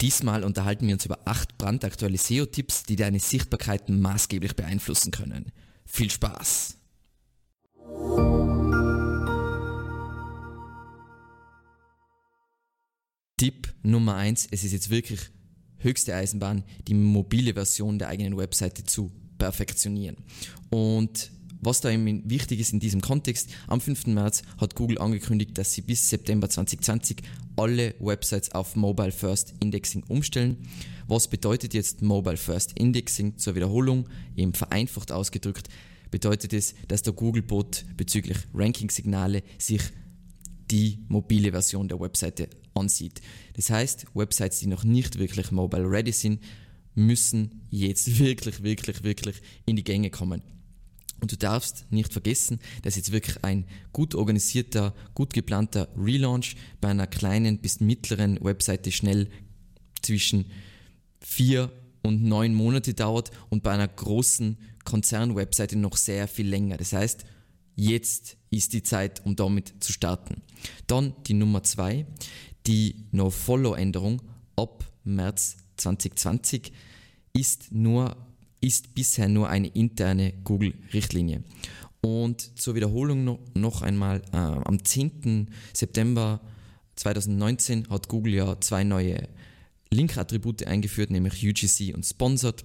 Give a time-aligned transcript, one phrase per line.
[0.00, 5.50] Diesmal unterhalten wir uns über acht brandaktuelle SEO-Tipps, die deine Sichtbarkeit maßgeblich beeinflussen können.
[5.86, 6.76] Viel Spaß!
[13.38, 15.20] Tipp Nummer eins: Es ist jetzt wirklich
[15.78, 20.16] höchste Eisenbahn, die mobile Version der eigenen Webseite zu perfektionieren.
[20.70, 21.30] Und
[21.60, 24.06] was da eben wichtig ist in diesem Kontext, am 5.
[24.06, 27.22] März hat Google angekündigt, dass sie bis September 2020
[27.56, 30.56] alle Websites auf Mobile First Indexing umstellen.
[31.08, 34.08] Was bedeutet jetzt Mobile First Indexing zur Wiederholung?
[34.36, 35.68] Eben vereinfacht ausgedrückt
[36.10, 39.82] bedeutet es, dass der Google-Bot bezüglich Ranking-Signale sich
[40.70, 43.20] die mobile Version der Webseite ansieht.
[43.54, 46.40] Das heißt, Websites, die noch nicht wirklich mobile ready sind,
[46.94, 50.42] müssen jetzt wirklich, wirklich, wirklich in die Gänge kommen.
[51.20, 56.88] Und du darfst nicht vergessen, dass jetzt wirklich ein gut organisierter, gut geplanter Relaunch bei
[56.88, 59.28] einer kleinen bis mittleren Webseite schnell
[60.00, 60.46] zwischen
[61.20, 66.76] vier und neun Monate dauert und bei einer großen Konzern-Webseite noch sehr viel länger.
[66.76, 67.24] Das heißt,
[67.74, 70.42] jetzt ist die Zeit, um damit zu starten.
[70.86, 72.06] Dann die Nummer zwei,
[72.66, 74.22] die No-Follow-Änderung
[74.56, 76.72] ab März 2020
[77.32, 78.16] ist nur
[78.60, 81.42] ist bisher nur eine interne Google-Richtlinie.
[82.00, 85.50] Und zur Wiederholung noch einmal, äh, am 10.
[85.72, 86.40] September
[86.96, 89.28] 2019 hat Google ja zwei neue
[89.90, 92.64] Link-Attribute eingeführt, nämlich UGC und Sponsored.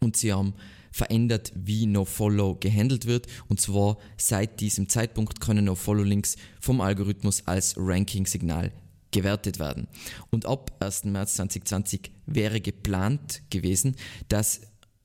[0.00, 0.54] Und sie haben
[0.92, 3.26] verändert, wie NoFollow gehandelt wird.
[3.48, 8.72] Und zwar seit diesem Zeitpunkt können NoFollow-Links vom Algorithmus als Ranking-Signal
[9.10, 9.88] gewertet werden.
[10.30, 11.04] Und ab 1.
[11.04, 13.96] März 2020 wäre geplant gewesen,
[14.28, 14.60] dass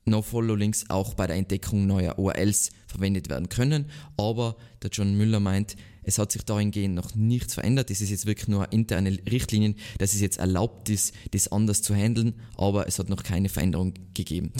[0.05, 3.85] No-Follow-Links auch bei der Entdeckung neuer URLs verwendet werden können.
[4.17, 7.89] Aber der John Müller meint, es hat sich dahingehend noch nichts verändert.
[7.89, 11.95] Es ist jetzt wirklich nur interne Richtlinien, dass es jetzt erlaubt ist, das anders zu
[11.95, 14.51] handeln, aber es hat noch keine Veränderung gegeben.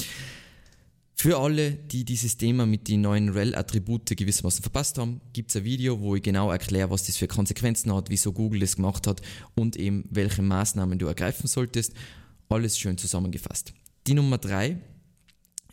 [1.15, 5.63] Für alle, die dieses Thema mit den neuen REL-Attribute gewissermaßen verpasst haben, gibt es ein
[5.63, 9.21] Video, wo ich genau erkläre, was das für Konsequenzen hat, wieso Google das gemacht hat
[9.55, 11.93] und eben welche Maßnahmen du ergreifen solltest.
[12.49, 13.73] Alles schön zusammengefasst.
[14.07, 14.77] Die Nummer drei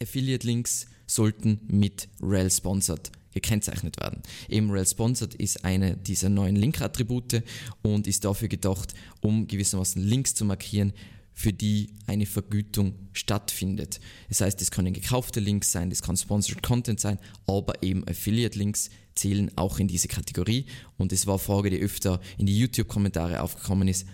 [0.03, 4.23] Affiliate-Links sollten mit Rel Sponsored gekennzeichnet werden.
[4.49, 7.43] Eben Rel Sponsored ist eine dieser neuen Link-Attribute
[7.83, 10.93] und ist dafür gedacht, um gewissermaßen Links zu markieren,
[11.33, 14.01] für die eine Vergütung stattfindet.
[14.29, 18.91] Das heißt, es können gekaufte Links sein, das kann Sponsored Content sein, aber eben Affiliate-Links
[19.15, 20.67] zählen auch in diese Kategorie.
[20.99, 24.07] Und es war eine Frage, die öfter in die YouTube-Kommentare aufgekommen ist.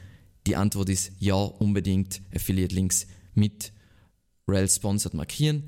[0.46, 3.72] Die Antwort ist ja, unbedingt Affiliate-Links mit
[4.48, 5.64] Rel sponsored markieren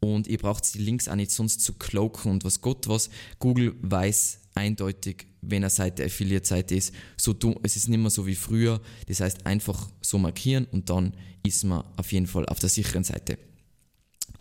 [0.00, 3.10] und ihr braucht die Links auch nicht sonst zu cloaken und was Gott was.
[3.38, 8.26] Google weiß eindeutig, wenn eine Seite Affiliate-Seite ist, so du, es ist nicht mehr so
[8.26, 8.80] wie früher.
[9.06, 11.14] Das heißt, einfach so markieren und dann
[11.46, 13.38] ist man auf jeden Fall auf der sicheren Seite.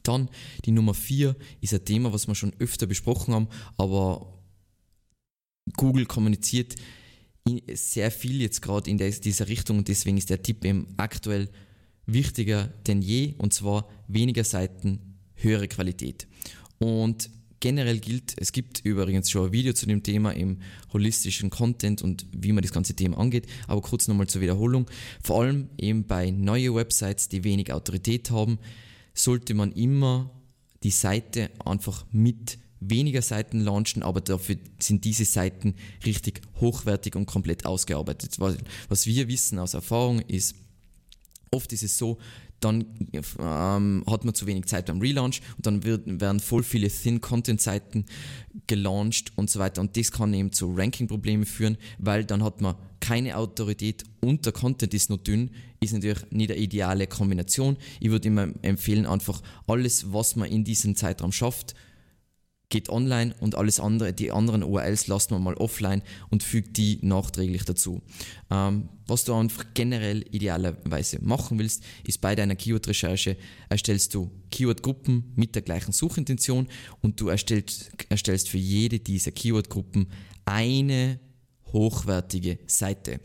[0.03, 0.29] Dann
[0.65, 4.33] die Nummer 4 ist ein Thema, was wir schon öfter besprochen haben, aber
[5.77, 6.75] Google kommuniziert
[7.73, 11.49] sehr viel jetzt gerade in dieser Richtung und deswegen ist der Tipp eben aktuell
[12.13, 14.99] wichtiger denn je und zwar weniger Seiten,
[15.35, 16.27] höhere Qualität.
[16.79, 20.59] Und generell gilt, es gibt übrigens schon ein Video zu dem Thema im
[20.93, 24.89] holistischen Content und wie man das ganze Thema angeht, aber kurz nochmal zur Wiederholung.
[25.23, 28.59] Vor allem eben bei neuen Websites, die wenig Autorität haben,
[29.13, 30.31] sollte man immer
[30.83, 35.75] die Seite einfach mit weniger Seiten launchen, aber dafür sind diese Seiten
[36.05, 38.37] richtig hochwertig und komplett ausgearbeitet.
[38.39, 40.55] Was wir wissen aus Erfahrung ist,
[41.51, 42.17] Oft ist es so,
[42.59, 42.85] dann
[43.39, 48.05] ähm, hat man zu wenig Zeit beim Relaunch und dann wird, werden voll viele Thin-Content-Seiten
[48.67, 49.81] gelauncht und so weiter.
[49.81, 54.53] Und das kann eben zu Ranking-Problemen führen, weil dann hat man keine Autorität und der
[54.53, 57.77] Content ist nur dünn, ist natürlich nicht eine ideale Kombination.
[57.99, 61.75] Ich würde immer empfehlen, einfach alles, was man in diesem Zeitraum schafft,
[62.69, 66.99] geht online und alles andere, die anderen URLs lassen wir mal offline und fügt die
[67.01, 68.01] nachträglich dazu.
[68.51, 73.37] Ähm, was du einfach generell idealerweise machen willst, ist bei deiner Keyword-Recherche
[73.69, 76.67] erstellst du Keyword-Gruppen mit der gleichen Suchintention
[77.01, 80.07] und du erstellst, erstellst für jede dieser Keyword-Gruppen
[80.45, 81.19] eine
[81.73, 83.19] hochwertige Seite.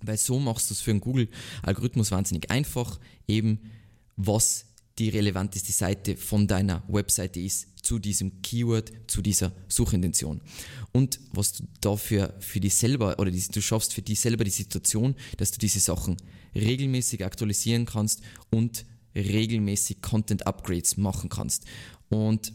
[0.00, 3.58] Weil so machst du es für einen Google-Algorithmus wahnsinnig einfach, eben
[4.16, 4.66] was
[4.98, 10.40] die relevanteste Seite von deiner Webseite ist zu diesem Keyword, zu dieser Suchintention.
[10.92, 14.50] Und was du dafür für dich selber oder die, du schaffst für dich selber die
[14.50, 16.16] Situation, dass du diese Sachen
[16.54, 18.84] regelmäßig aktualisieren kannst und
[19.14, 21.64] regelmäßig Content Upgrades machen kannst.
[22.08, 22.52] Und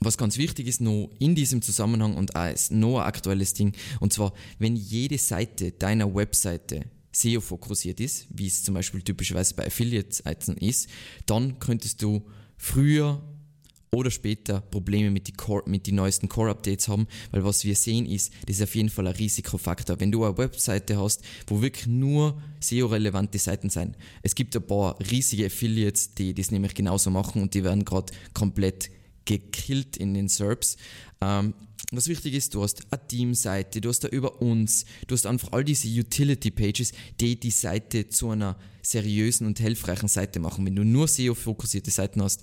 [0.00, 4.12] was ganz wichtig ist noch in diesem Zusammenhang und als noch ein aktuelles Ding, und
[4.12, 9.66] zwar, wenn jede Seite deiner Webseite SEO fokussiert ist, wie es zum Beispiel typischerweise bei
[9.66, 10.88] Affiliate-Seiten ist,
[11.26, 13.22] dann könntest du früher
[13.94, 18.06] oder später Probleme mit den Core, mit die neuesten Core-Updates haben, weil was wir sehen
[18.06, 20.00] ist, das ist auf jeden Fall ein Risikofaktor.
[20.00, 24.98] Wenn du eine Webseite hast, wo wirklich nur SEO-relevante Seiten sind, es gibt ein paar
[25.10, 28.90] riesige Affiliates, die das nämlich genauso machen und die werden gerade komplett
[29.24, 30.76] gekillt in den SERPs.
[31.20, 31.54] Ähm,
[31.92, 35.52] was wichtig ist, du hast eine Teamseite, du hast da über uns, du hast einfach
[35.52, 40.66] all diese Utility-Pages, die die Seite zu einer seriösen und hilfreichen Seite machen.
[40.66, 42.42] Wenn du nur SEO-fokussierte Seiten hast,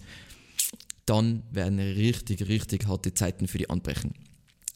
[1.06, 4.13] dann werden richtig, richtig harte Zeiten für die anbrechen.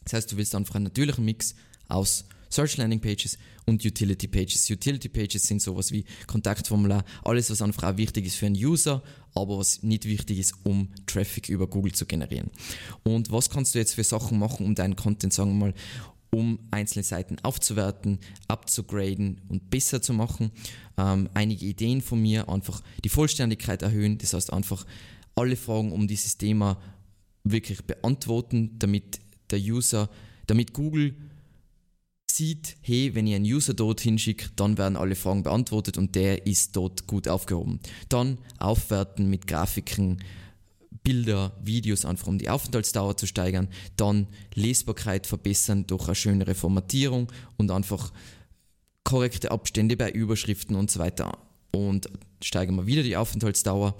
[0.04, 1.54] Das heißt, du willst einfach einen natürlichen Mix
[1.88, 4.70] aus Search Landing Pages und Utility Pages.
[4.70, 9.02] Utility Pages sind sowas wie Kontaktformular, alles, was einfach auch wichtig ist für einen User,
[9.34, 12.50] aber was nicht wichtig ist, um Traffic über Google zu generieren.
[13.02, 15.74] Und was kannst du jetzt für Sachen machen, um deinen Content, sagen wir mal,
[16.30, 18.18] um einzelne Seiten aufzuwerten,
[18.48, 20.50] abzugraden und besser zu machen.
[20.98, 24.84] Ähm, einige Ideen von mir, einfach die Vollständigkeit erhöhen, das heißt einfach
[25.36, 26.80] alle Fragen um dieses Thema
[27.44, 30.10] wirklich beantworten, damit der User,
[30.46, 31.14] damit Google
[32.28, 36.46] sieht, hey, wenn ich einen User dort hinschicke, dann werden alle Fragen beantwortet und der
[36.46, 37.80] ist dort gut aufgehoben.
[38.08, 40.22] Dann aufwerten mit Grafiken,
[41.02, 43.68] Bilder, Videos, einfach um die Aufenthaltsdauer zu steigern.
[43.96, 48.12] Dann Lesbarkeit verbessern durch eine schönere Formatierung und einfach
[49.04, 51.38] korrekte Abstände bei Überschriften und so weiter.
[51.72, 52.10] Und
[52.42, 53.94] steigern wir wieder die Aufenthaltsdauer.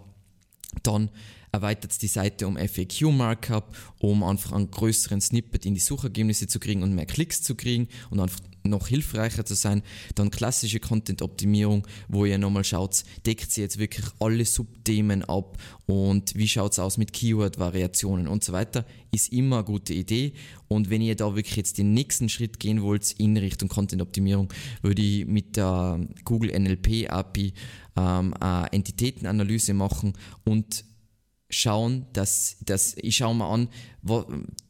[0.83, 1.11] Dann
[1.53, 6.83] erweitert die Seite um FAQ-Markup, um einfach einen größeren Snippet in die Suchergebnisse zu kriegen
[6.83, 9.83] und mehr Klicks zu kriegen und einfach noch hilfreicher zu sein.
[10.15, 15.57] Dann klassische Content-Optimierung, wo ihr nochmal schaut, deckt sie jetzt wirklich alle Subthemen ab
[15.87, 20.33] und wie schaut es aus mit Keyword-Variationen und so weiter, ist immer eine gute Idee.
[20.69, 24.53] Und wenn ihr da wirklich jetzt den nächsten Schritt gehen wollt in Richtung Content-Optimierung,
[24.83, 27.53] würde ich mit der Google NLP API
[27.97, 30.15] ähm, eine Entitätenanalyse machen
[30.45, 30.85] und
[31.49, 33.69] schauen, dass, dass ich schaue mal an,
[34.03, 34.27] wo,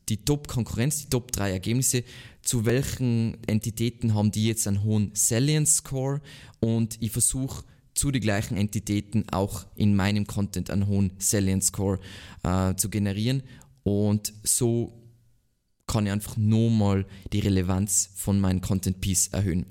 [0.08, 2.04] die Top-Konkurrenz, die Top 3 Ergebnisse,
[2.42, 6.20] zu welchen Entitäten haben die jetzt einen hohen Salience Score
[6.60, 7.64] und ich versuche
[7.94, 11.98] zu den gleichen Entitäten auch in meinem Content einen hohen Salience Score
[12.44, 13.42] äh, zu generieren
[13.82, 15.02] und so
[15.86, 19.66] kann ich einfach nochmal die Relevanz von meinem Content Piece erhöhen.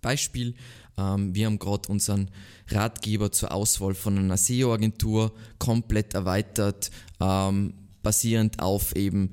[0.00, 0.54] Beispiel,
[0.98, 2.30] ähm, wir haben gerade unseren
[2.68, 6.90] Ratgeber zur Auswahl von einer SEO-Agentur komplett erweitert,
[7.20, 9.32] ähm, basierend auf eben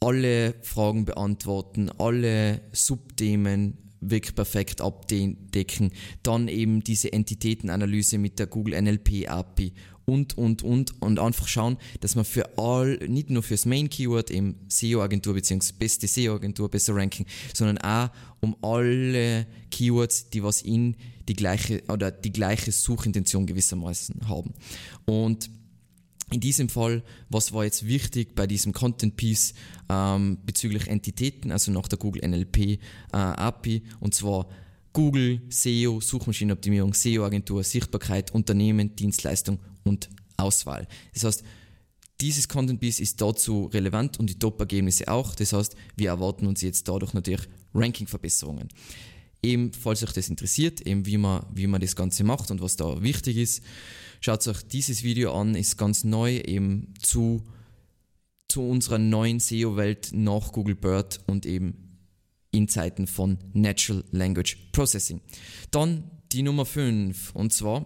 [0.00, 8.80] alle Fragen beantworten, alle Subthemen wirklich perfekt abdecken, dann eben diese Entitätenanalyse mit der Google
[8.80, 9.72] NLP API
[10.06, 14.30] und, und, und, und einfach schauen, dass man für all, nicht nur fürs Main Keyword,
[14.30, 15.72] eben SEO-Agentur bzw.
[15.78, 18.10] beste SEO-Agentur, besser Ranking, sondern auch
[18.40, 20.96] um alle Keywords, die was in
[21.28, 24.54] die gleiche oder die gleiche Suchintention gewissermaßen haben.
[25.06, 25.50] Und
[26.30, 29.54] in diesem Fall, was war jetzt wichtig bei diesem Content Piece
[29.88, 32.78] ähm, bezüglich Entitäten, also nach der Google NLP äh,
[33.12, 34.48] API, und zwar
[34.96, 40.08] Google, SEO, Suchmaschinenoptimierung, SEO-Agentur, Sichtbarkeit, Unternehmen, Dienstleistung und
[40.38, 40.88] Auswahl.
[41.12, 41.44] Das heißt,
[42.22, 45.34] dieses Content Piece ist dazu relevant und die Top-Ergebnisse auch.
[45.34, 48.68] Das heißt, wir erwarten uns jetzt dadurch natürlich Ranking-Verbesserungen.
[49.42, 52.76] Eben, falls euch das interessiert, eben wie man, wie man das Ganze macht und was
[52.76, 53.62] da wichtig ist,
[54.22, 57.42] schaut euch dieses Video an, ist ganz neu eben zu,
[58.48, 61.85] zu unserer neuen SEO-Welt nach Google Bird und eben
[62.50, 65.20] in Zeiten von Natural Language Processing.
[65.70, 67.84] Dann die Nummer 5 und zwar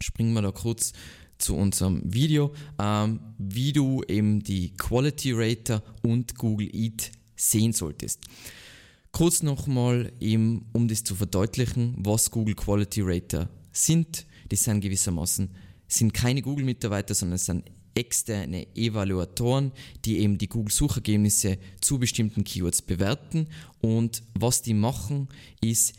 [0.00, 0.92] springen wir da kurz
[1.38, 8.20] zu unserem Video, ähm, wie du eben die Quality Rater und Google Eat sehen solltest.
[9.12, 14.26] Kurz nochmal eben, um das zu verdeutlichen, was Google Quality Rater sind.
[14.48, 15.50] Das sind gewissermaßen
[15.86, 19.72] sind keine Google-Mitarbeiter, sondern es sind externe Evaluatoren,
[20.04, 23.48] die eben die Google-Suchergebnisse zu bestimmten Keywords bewerten.
[23.80, 25.28] Und was die machen,
[25.60, 25.94] ist,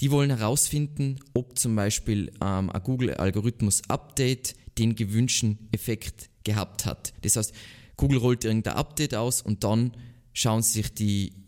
[0.00, 7.12] die wollen herausfinden, ob zum Beispiel ähm, ein Google-Algorithmus-Update den gewünschten Effekt gehabt hat.
[7.22, 7.54] Das heißt,
[7.96, 9.92] Google rollt irgendein Update aus und dann
[10.32, 11.43] schauen sie sich die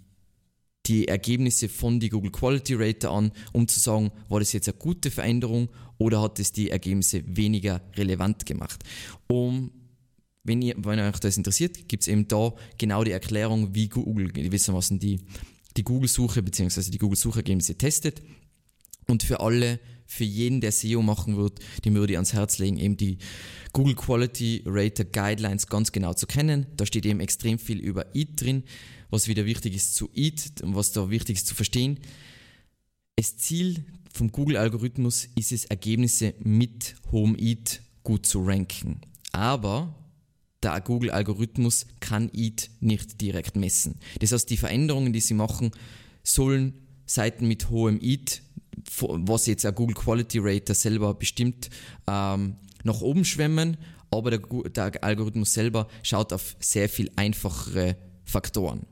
[0.87, 4.79] die Ergebnisse von die Google Quality Rater an, um zu sagen, war das jetzt eine
[4.79, 8.83] gute Veränderung oder hat es die Ergebnisse weniger relevant gemacht.
[9.27, 9.71] Um,
[10.45, 14.31] wenn, ihr, wenn euch das interessiert, gibt es eben da genau die Erklärung, wie Google
[14.31, 15.21] gewissermaßen die,
[15.77, 16.91] die Google-Suche bzw.
[16.91, 18.23] die Google-Suchergebnisse testet.
[19.09, 22.77] Und für alle, für jeden, der SEO machen wird, dem würde ich ans Herz legen,
[22.77, 23.19] eben die
[23.73, 26.67] Google Quality Rater Guidelines ganz genau zu kennen.
[26.77, 28.63] Da steht eben extrem viel über EAT drin
[29.11, 31.99] was wieder wichtig ist zu EAT und was da wichtig ist zu verstehen.
[33.17, 39.01] das Ziel vom Google-Algorithmus ist es, Ergebnisse mit Home Eat gut zu ranken.
[39.33, 39.95] Aber
[40.63, 43.97] der Google-Algorithmus kann EAT nicht direkt messen.
[44.21, 45.71] Das heißt, die Veränderungen, die sie machen,
[46.23, 46.73] sollen
[47.05, 48.43] Seiten mit hohem EAT,
[48.99, 51.71] was jetzt ein Google Quality Rater selber bestimmt,
[52.07, 53.77] ähm, nach oben schwemmen,
[54.11, 58.87] aber der, der Algorithmus selber schaut auf sehr viel einfachere Faktoren.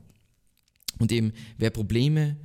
[0.99, 2.37] Und eben, wer Probleme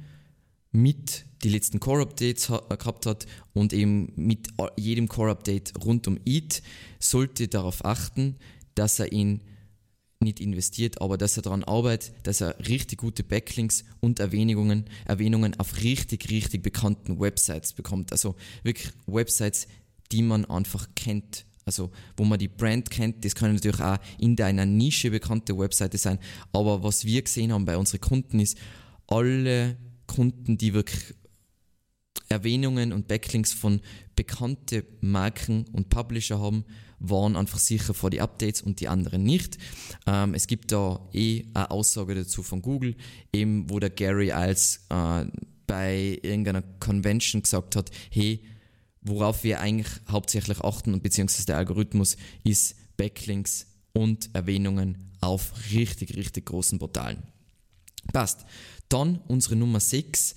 [0.72, 6.62] mit die letzten Core-Updates gehabt hat und eben mit jedem Core-Update rund um EAT,
[6.98, 8.36] sollte darauf achten,
[8.74, 9.40] dass er ihn
[10.22, 15.58] nicht investiert, aber dass er daran arbeitet, dass er richtig gute Backlinks und Erwähnungen, Erwähnungen
[15.58, 18.12] auf richtig, richtig bekannten Websites bekommt.
[18.12, 19.66] Also wirklich Websites,
[20.12, 21.46] die man einfach kennt.
[21.70, 25.98] Also wo man die Brand kennt, das können natürlich auch in deiner Nische bekannte Webseite
[25.98, 26.18] sein.
[26.52, 28.58] Aber was wir gesehen haben bei unseren Kunden ist,
[29.06, 29.76] alle
[30.08, 31.14] Kunden, die wirklich
[32.28, 33.80] Erwähnungen und Backlinks von
[34.16, 36.64] bekannten Marken und Publisher haben,
[36.98, 39.58] waren einfach sicher vor die Updates und die anderen nicht.
[40.06, 42.96] Ähm, es gibt da eh eine Aussage dazu von Google,
[43.32, 45.24] eben wo der Gary als äh,
[45.66, 48.42] bei irgendeiner Convention gesagt hat, hey,
[49.02, 56.16] worauf wir eigentlich hauptsächlich achten und beziehungsweise der Algorithmus ist Backlinks und Erwähnungen auf richtig,
[56.16, 57.22] richtig großen Portalen.
[58.12, 58.44] Passt.
[58.88, 60.34] Dann unsere Nummer 6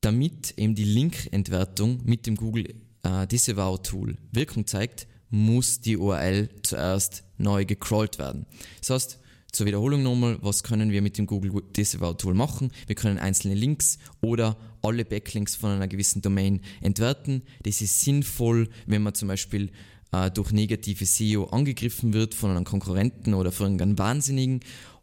[0.00, 6.48] damit eben die Link-Entwertung mit dem Google äh, Disavow Tool Wirkung zeigt, muss die URL
[6.62, 8.46] zuerst neu gecrawlt werden.
[8.80, 9.18] Das heißt,
[9.52, 12.70] zur Wiederholung nochmal, was können wir mit dem Google Disavow Tool machen?
[12.86, 17.42] Wir können einzelne Links oder alle Backlinks von einer gewissen Domain entwerten.
[17.62, 19.70] Das ist sinnvoll, wenn man zum Beispiel
[20.12, 24.60] äh, durch negative SEO angegriffen wird von einem Konkurrenten oder von einem Wahnsinnigen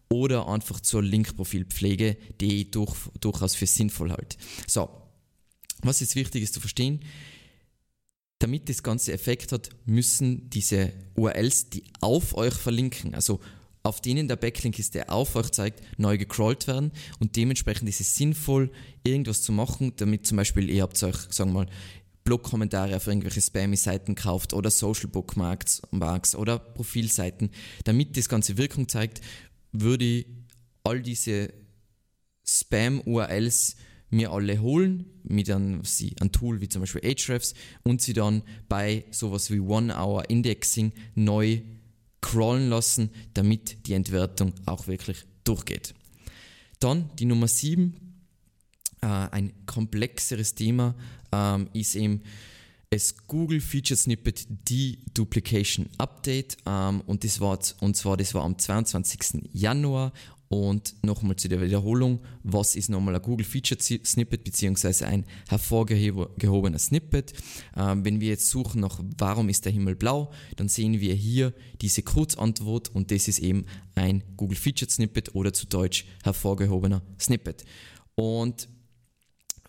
[0.09, 4.37] oder einfach zur Linkprofilpflege, die ich durch, durchaus für sinnvoll halte.
[4.67, 4.89] So,
[5.81, 7.01] was jetzt wichtig ist zu verstehen,
[8.39, 13.39] damit das Ganze Effekt hat, müssen diese URLs, die auf euch verlinken, also
[13.85, 16.91] auf denen der Backlink ist, der auf euch zeigt, neu gecrawlt werden.
[17.19, 18.71] Und dementsprechend ist es sinnvoll,
[19.03, 21.67] irgendwas zu machen, damit zum Beispiel ihr habt euch, sagen wir mal,
[22.23, 25.83] Blog-Kommentare auf irgendwelche Spammy-Seiten kauft oder Social Bookmarks
[26.35, 27.51] oder Profilseiten,
[27.83, 29.21] damit das Ganze Wirkung zeigt,
[29.71, 30.25] würde ich
[30.83, 31.53] all diese
[32.43, 33.75] Spam-URLs
[34.09, 35.83] mir alle holen mit einem,
[36.19, 41.61] einem Tool wie zum Beispiel Ahrefs und sie dann bei sowas wie One-Hour-Indexing neu
[42.25, 45.93] crawlen lassen, damit die Entwertung auch wirklich durchgeht.
[46.79, 47.95] Dann die Nummer 7,
[49.01, 50.95] äh, ein komplexeres Thema,
[51.31, 52.23] ähm, ist eben
[52.89, 58.57] das Google Feature Snippet Deduplication Update ähm, und, das war, und zwar das war am
[58.57, 59.49] 22.
[59.53, 60.11] Januar
[60.47, 66.79] und nochmal zu der Wiederholung, was ist nochmal ein Google Feature Snippet beziehungsweise ein hervorgehobener
[66.79, 67.33] Snippet.
[67.75, 71.53] Ähm, wenn wir jetzt suchen nach warum ist der Himmel blau, dann sehen wir hier
[71.81, 77.65] diese Kurzantwort und das ist eben ein Google Feature Snippet oder zu Deutsch hervorgehobener Snippet.
[78.15, 78.69] Und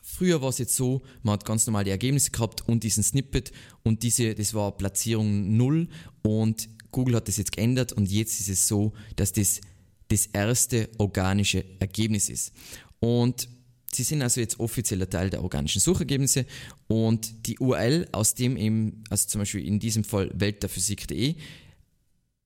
[0.08, 3.50] Früher war es jetzt so, man hat ganz normal die Ergebnisse gehabt und diesen Snippet
[3.82, 5.88] und diese, das war Platzierung 0
[6.22, 9.60] und Google hat das jetzt geändert und jetzt ist es so, dass das
[10.08, 12.52] das erste organische Ergebnis ist.
[13.00, 13.48] Und
[13.92, 16.46] sie sind also jetzt offizieller Teil der organischen Suchergebnisse
[16.86, 21.36] und die URL, aus dem eben, also zum Beispiel in diesem Fall weltderphysik.de,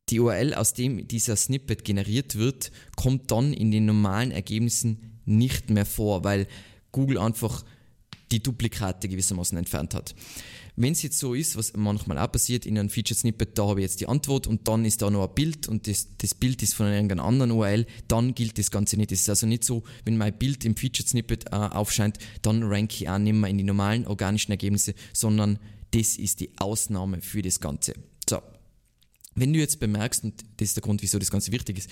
[0.09, 5.71] die URL, aus dem dieser Snippet generiert wird, kommt dann in den normalen Ergebnissen nicht
[5.71, 6.49] mehr vor, weil
[6.91, 7.65] Google einfach
[8.33, 10.15] die Duplikate gewissermaßen entfernt hat.
[10.83, 13.81] Wenn es jetzt so ist, was manchmal auch passiert in einem Feature Snippet, da habe
[13.81, 16.63] ich jetzt die Antwort und dann ist da noch ein Bild und das, das Bild
[16.63, 19.13] ist von irgendeiner anderen URL, dann gilt das Ganze nicht.
[19.13, 22.95] Es ist also nicht so, wenn mein Bild im Feature Snippet äh, aufscheint, dann ranke
[22.95, 25.59] ich auch nicht mehr in die normalen organischen Ergebnisse, sondern
[25.91, 27.93] das ist die Ausnahme für das Ganze.
[28.27, 28.41] So.
[29.35, 31.91] Wenn du jetzt bemerkst, und das ist der Grund, wieso das Ganze wichtig ist,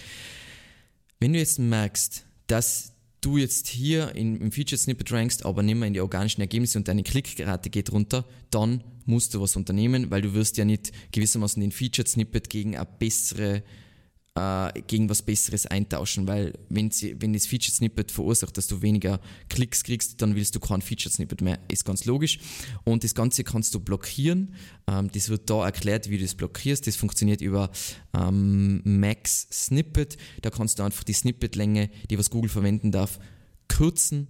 [1.21, 5.77] wenn du jetzt merkst, dass du jetzt hier in, im Feature Snippet rankst, aber nicht
[5.77, 10.11] mehr in die organischen Ergebnisse und deine Klickrate geht runter, dann musst du was unternehmen,
[10.11, 13.63] weil du wirst ja nicht gewissermaßen den Feature Snippet gegen eine bessere
[14.39, 18.83] äh, gegen was Besseres eintauschen, weil wenn, sie, wenn das Feature Snippet verursacht, dass du
[18.83, 21.59] weniger Klicks kriegst, dann willst du kein Feature Snippet mehr.
[21.69, 22.39] Ist ganz logisch.
[22.85, 24.55] Und das Ganze kannst du blockieren.
[24.87, 26.87] Ähm, das wird da erklärt, wie du das blockierst.
[26.87, 27.71] Das funktioniert über
[28.15, 30.17] ähm, Max Snippet.
[30.43, 33.19] Da kannst du einfach die Snippetlänge, die was Google verwenden darf,
[33.67, 34.29] kürzen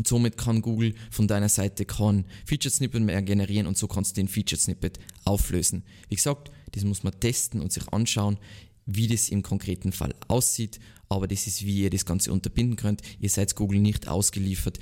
[0.00, 4.16] und somit kann Google von deiner Seite kein Feature Snippet mehr generieren und so kannst
[4.16, 5.84] du den Feature Snippet auflösen.
[6.08, 8.38] Wie gesagt, das muss man testen und sich anschauen
[8.86, 13.02] wie das im konkreten Fall aussieht, aber das ist, wie ihr das Ganze unterbinden könnt.
[13.18, 14.78] Ihr seid Google nicht ausgeliefert,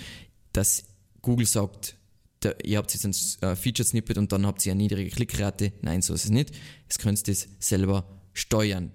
[0.53, 0.85] dass
[1.23, 1.97] Google sagt,
[2.41, 5.73] da, ihr habt jetzt ein äh, Featured Snippet und dann habt ihr eine niedrige Klickrate.
[5.83, 6.53] Nein, so ist es nicht.
[6.83, 8.93] Jetzt könnt das selber steuern.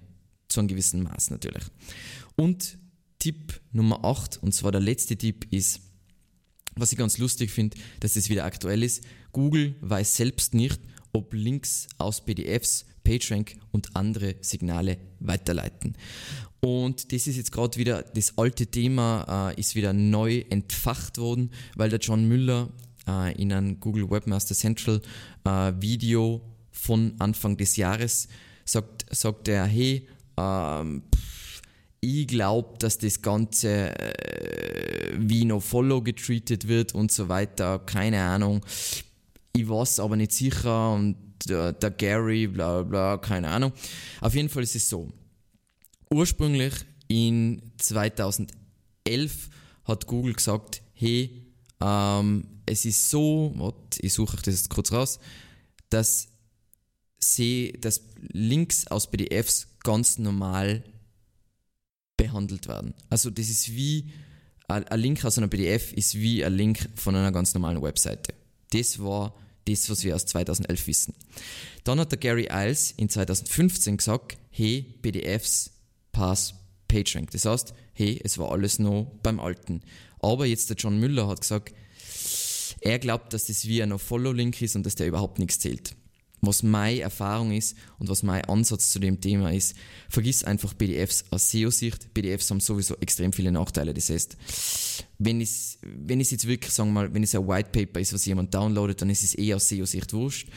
[0.47, 1.63] Zu einem gewissen Maß natürlich.
[2.35, 2.77] Und
[3.19, 5.81] Tipp Nummer 8, und zwar der letzte Tipp ist,
[6.75, 9.03] was ich ganz lustig finde, dass das wieder aktuell ist.
[9.31, 10.79] Google weiß selbst nicht,
[11.11, 15.95] ob Links aus PDFs, PageRank und andere Signale weiterleiten.
[16.61, 21.51] Und das ist jetzt gerade wieder, das alte Thema äh, ist wieder neu entfacht worden,
[21.75, 22.69] weil der John Müller
[23.07, 25.01] äh, in einem Google Webmaster Central
[25.43, 26.41] äh, Video
[26.71, 28.27] von Anfang des Jahres
[28.65, 30.07] sagt, sagt er, hey,
[30.37, 31.03] ähm,
[31.99, 37.79] ich glaube, dass das Ganze äh, wie No Follow getreatet wird und so weiter.
[37.79, 38.65] Keine Ahnung.
[39.55, 41.15] Ich weiß aber nicht sicher und
[41.49, 43.73] der, der Gary, bla bla, keine Ahnung.
[44.21, 45.11] Auf jeden Fall ist es so.
[46.09, 46.73] Ursprünglich
[47.07, 49.49] in 2011
[49.85, 51.45] hat Google gesagt, hey,
[51.81, 55.19] ähm, es ist so, warte, ich suche das jetzt kurz raus,
[55.89, 56.29] dass
[57.19, 60.83] sie, dass Links aus PDFs ganz normal
[62.17, 62.93] behandelt werden.
[63.09, 64.11] Also das ist wie,
[64.67, 68.33] ein Link aus einer PDF ist wie ein Link von einer ganz normalen Webseite.
[68.71, 69.35] Das war
[69.65, 71.15] das, was wir aus 2011 wissen.
[71.83, 75.71] Dann hat der Gary Iles in 2015 gesagt, hey, PDFs
[76.11, 76.55] pass
[76.87, 77.31] PageRank.
[77.31, 79.81] Das heißt, hey, es war alles noch beim Alten.
[80.19, 81.73] Aber jetzt der John Müller hat gesagt,
[82.81, 85.95] er glaubt, dass das wie ein Follow-Link ist und dass der überhaupt nichts zählt
[86.45, 89.75] was meine Erfahrung ist und was mein Ansatz zu dem Thema ist,
[90.09, 92.13] vergiss einfach PDFs aus SEO-Sicht.
[92.13, 93.93] PDFs haben sowieso extrem viele Nachteile.
[93.93, 94.37] Das heißt,
[95.19, 98.13] wenn es wenn es jetzt wirklich, sagen wir mal, wenn es ein White Paper ist,
[98.13, 100.49] was jemand downloadet, dann ist es eh aus SEO-Sicht wurscht.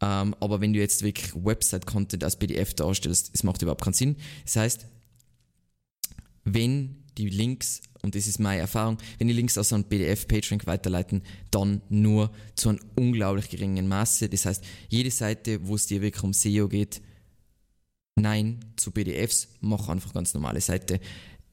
[0.00, 4.16] Ähm, aber wenn du jetzt wirklich Website-Content als PDF darstellst, es macht überhaupt keinen Sinn.
[4.44, 4.86] Das heißt,
[6.44, 11.22] wenn die Links und das ist meine Erfahrung, wenn die Links aus einem PDF-PageRank weiterleiten,
[11.50, 14.28] dann nur zu einem unglaublich geringen Maße.
[14.28, 17.02] Das heißt, jede Seite, wo es dir wirklich um SEO geht,
[18.14, 21.00] nein zu PDFs, mach einfach ganz normale Seite.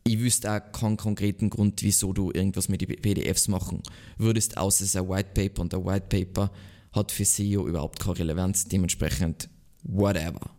[0.04, 3.82] Ich wüsste auch keinen konkreten Grund, wieso du irgendwas mit den PDFs machen
[4.18, 6.52] würdest, außer es ist ein White Paper und ein White Paper
[6.92, 9.50] hat für SEO überhaupt keine Relevanz, dementsprechend
[9.82, 10.52] whatever.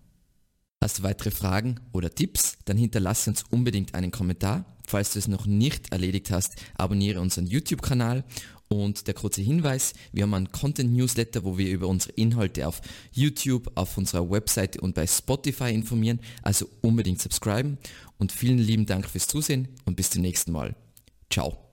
[0.84, 2.58] Hast du weitere Fragen oder Tipps?
[2.66, 4.66] Dann hinterlasse uns unbedingt einen Kommentar.
[4.86, 8.22] Falls du es noch nicht erledigt hast, abonniere unseren YouTube-Kanal.
[8.68, 13.72] Und der kurze Hinweis, wir haben einen Content-Newsletter, wo wir über unsere Inhalte auf YouTube,
[13.76, 16.20] auf unserer Webseite und bei Spotify informieren.
[16.42, 17.78] Also unbedingt subscriben.
[18.18, 20.76] Und vielen lieben Dank fürs Zusehen und bis zum nächsten Mal.
[21.30, 21.63] Ciao.